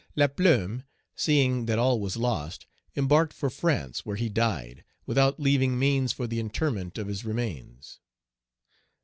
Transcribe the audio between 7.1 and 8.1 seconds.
remains.